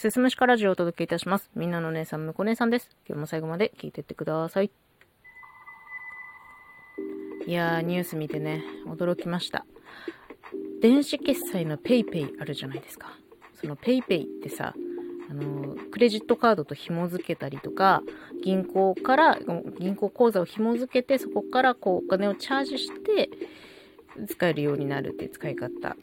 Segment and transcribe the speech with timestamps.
[0.00, 1.50] すすむしかラジオをお届けいたします。
[1.54, 2.88] みんなの姉さん、むこ姉さんです。
[3.06, 4.70] 今日も最後まで聞いてってください。
[7.46, 9.66] いやー、ニュース見てね、驚きました。
[10.80, 13.12] 電子決済の PayPay あるじゃないですか。
[13.60, 14.72] その PayPay ってさ、
[15.30, 18.02] あの、クレジットカードと紐付けたりとか、
[18.42, 19.38] 銀行から、
[19.78, 23.28] 銀行口座を紐付けて、そこからこうお金をチャージして、
[24.26, 25.94] 使えるようになるっていう使い方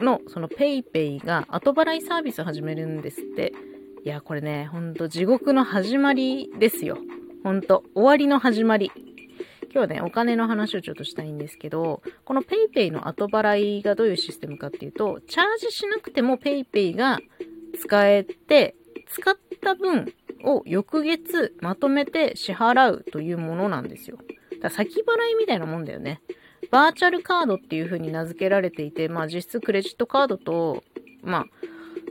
[0.00, 3.52] の、その PayPay が後払いサービスを始めるんですって。
[4.04, 6.98] いや、これね、ほんと地獄の始まりですよ。
[7.42, 8.90] ほんと、終わりの始まり。
[9.64, 17.18] 今日はね、お金の話をちょっとしたいんですけど、この PayPay の後払いがどういうシステムかっていうと、チャージしなくても PayPay が
[17.80, 18.76] 使えて、
[19.08, 20.12] 使った分
[20.44, 24.18] を翌月まとめて支払うというものなんですよ。
[24.18, 24.28] だか
[24.64, 26.20] ら先払いみたいなもんだよね。
[26.74, 30.82] バーチャルカードっていう風に名付けられていて、まあ実質クレジットカードと、
[31.22, 31.46] まあ、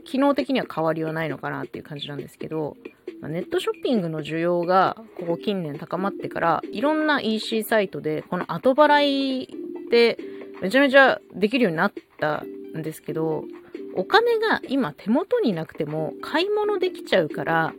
[0.05, 2.77] 機能的には変わりはないのかなっていう感じなんですけど、
[3.19, 10.17] まあ、ネットショッピングの需要がここ近年高まってから、いろんな EC サイトでこの後払いって
[10.61, 13.43] めちゃめちゃできるようになったんですけど、
[13.97, 17.73] お金が今手元になくても買い物できちゃうから、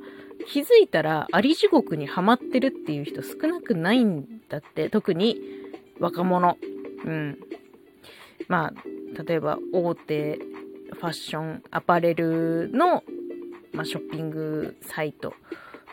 [0.49, 5.41] 気づいたらあり地獄にはまってるっていう人少なくないんだって、特に
[5.99, 6.59] 若者。
[7.05, 7.39] うん。
[8.49, 10.39] まあ、例えば大手
[10.93, 13.03] ファッション、アパレルの、
[13.73, 15.35] まあ、ショッピングサイト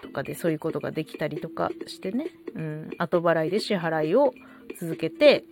[0.02, 4.34] とかでそういうことができたりとかしてね、うん、後払いで支払いを
[4.80, 5.44] 続けて、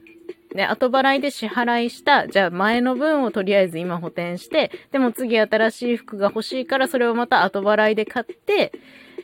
[0.54, 8.72] で、後払いで支払いした、じゃあ前の分をとりあえず今補填して、でも次新しい服が欲しいからそれをまた後払いで買って、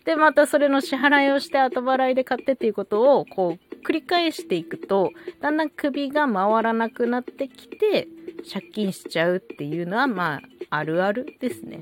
[0.05, 5.11] で、またそれの支払いをして後払いで買ってっていうことを、こう、繰り返していくと、
[5.41, 8.07] だんだん首が回らなくなってきて、
[8.51, 11.81] 借金しちゃうっていうのは、まあ、あるあるですね。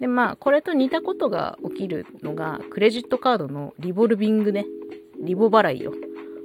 [0.00, 4.66] で、まあ、これと似たことが起きるのが、クレジットカードのリボルビングね。
[5.18, 5.92] リボ払いよ。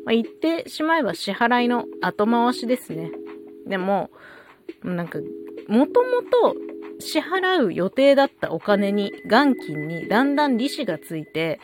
[0.06, 3.12] まあ、言ってしまえば支払いの後回しですね。
[3.68, 4.12] でも、
[4.84, 5.20] なんか、
[5.68, 6.56] もともと
[7.00, 11.60] 支払う予定だったお金に、元金にだんだん利子がついて、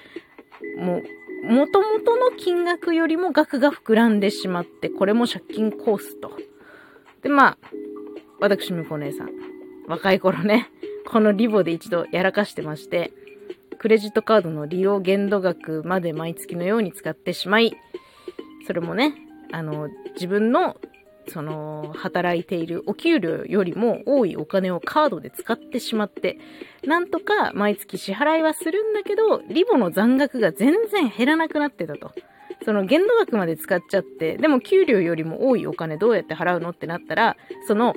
[0.78, 1.04] もう
[1.48, 6.32] 元々の金額よりも額が膨らんでしまって、これも借金コースと。
[7.22, 7.58] で、まあ、
[8.40, 9.30] 私、向こう姉さん、
[9.88, 10.70] 若い頃ね、
[11.08, 13.12] このリボで一度やらかしてまして、
[13.78, 17.76] クレジットカードの利用限度額まで毎月のように使ってしまい、
[18.66, 19.16] それもね、
[19.52, 20.78] あの、自分の
[21.28, 26.38] その、働いているお給料よりも多いお金をカードで使ってしまって、
[26.86, 32.12] なんとか毎月支払いはするんだけど、リボの残額が全然減らなくなってたと。
[32.64, 37.38] その限度額まで使っちゃって、でも給料よりも多いお金どうやって払うのってなったら、
[37.68, 37.94] その、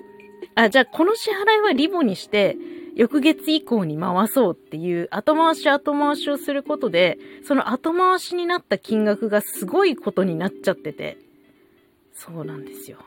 [0.54, 2.56] あ、じゃあこの支払いはリボにして、
[2.94, 11.16] 翌月以降に回そうっていう後回し後回しをすることで、その後回しになった金額がすごいことになっちゃってて、
[12.18, 12.98] そうなんですよ。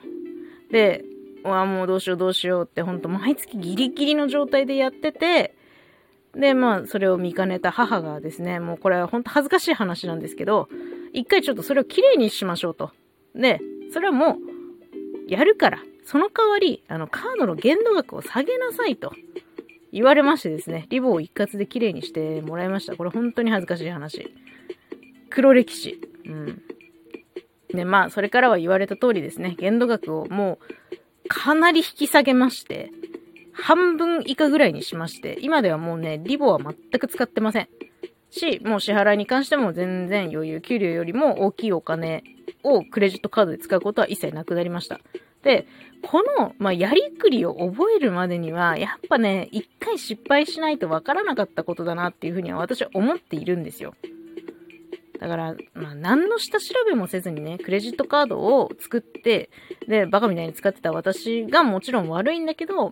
[0.71, 1.03] で、
[1.43, 5.53] わもうどうしようどうしようってほんと毎月ギリギリの状態でやってて、
[6.33, 10.69] で、まあ、それを見かねた母がですね、もうこれはほんと恥ずかしい話なんですけど、
[11.11, 12.91] 一回ちょっとそれをきれいにしましょうと。
[13.35, 13.59] で、
[13.91, 19.11] それはもう、やるから、その代わり、あの、カードの限度額を下げなさいと。
[19.91, 22.95] 言われましてですね、リボを一括で綺麗にしてもらいました。
[22.95, 24.33] これ本当に恥ずかしい話。
[25.29, 25.99] 黒歴史。
[26.25, 26.61] うん。
[27.73, 32.91] で、まあ、それからは言われた通りですね、限度額をもう、かなり引き下げまして、
[33.53, 37.69] 半分以下ぐらいにしまして、今ではもうね、リボは全く使ってません。
[38.29, 42.23] し、もう支払いに関しても全然余裕、給料よりも大きいお金
[42.63, 44.99] をクレジットカードで使うことは一切なくなりました。
[45.43, 45.67] で、
[46.01, 53.93] この、まあ、やりくりを覚えるまでには、やっぱね、一回失敗しないとわからなかったことだなっていうふうには私は思っているんですよ。
[55.21, 59.51] だから、まあ、何の下調べもせずにね、クレジットカードを作って、
[59.87, 62.89] で、バカみたいに使ってた私がもちろん悪いんだけど、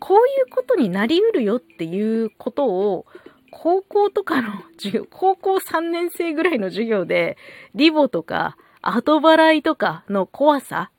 [0.00, 3.06] こういうことになりうるよっていうことを、
[3.52, 4.48] 高校とかの
[4.78, 7.36] 授業、高校3年生ぐらいの授業で、
[7.76, 10.90] リボとか、後払いとかの怖さ、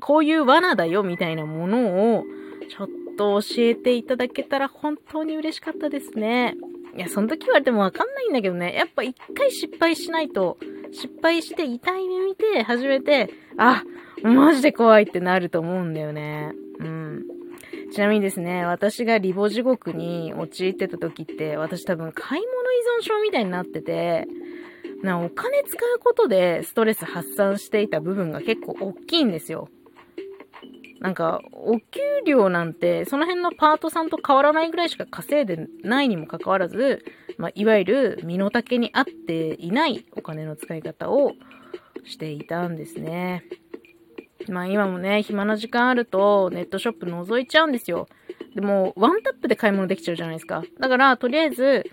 [0.00, 2.24] こういう罠だよみたいなものを、
[2.70, 2.88] ちょっ
[3.18, 6.56] と教えていただけたら本当に嬉しかったですね。
[6.96, 8.74] いや、その時言われてもわかんないんだけどね。
[8.74, 10.58] やっぱ一回失敗しないと、
[10.92, 13.84] 失敗して痛い目見て、初めて、あ、
[14.22, 16.52] マジで怖いってなると思うんだよね。
[16.78, 17.22] うん。
[17.92, 24.26] ちなみにですね、私がリボ地獄に陥ってた時って、私多分買い物依存症みたいになってて、
[25.02, 29.68] な、お金使うことでストレス発散していた部分が結構大きいんですよ。
[31.00, 37.04] なんか、お給料なんて、その辺のパートさんと変わらないぐらいしか稼いでないにもかかわらず、
[37.38, 41.32] まあ、いわゆる身の丈に合っていないお金の使い方を
[42.04, 43.44] していたんですね。
[44.48, 48.08] まあ今もね、暇な時間あるとネットショップ覗いちゃうんですよ。
[48.54, 50.64] でも、ワンタップで買い物できちゃうじゃないですか。
[50.78, 51.84] だから、とりあえず、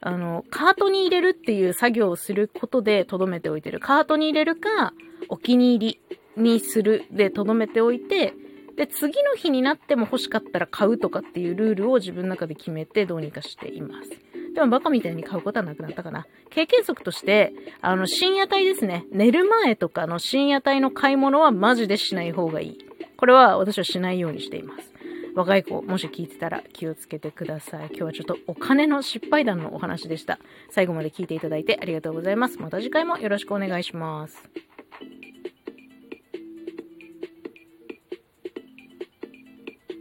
[0.00, 3.80] あの、カートに入れるっていう作業をすることで留めておいてる。
[3.80, 4.92] カートに入れるか、
[5.28, 6.00] お気に入り
[6.38, 8.34] にするで留めておいて、
[8.76, 14.10] で、次の日になっても欲しかったら買うとかっていうルールを自分の中で決めてどうにかしています。
[14.54, 16.26] でもバカみたいに買うことはなくなったかな。
[16.50, 19.04] 経験則として、あの、深夜帯ですね。
[19.10, 22.78] 寝る前とかの深夜帯の買い物はマジでしない方がいい。
[23.16, 24.92] これは私はしないようにしています。
[25.34, 27.86] 若い子、もし聞いてたら気をつけてください。
[27.88, 30.38] 今日はちょっとお金の失敗談のお話でした。
[30.70, 32.58] 最後まで聞いていただいてありがとうございます。
[32.58, 34.67] また次回もよろしくお願いします。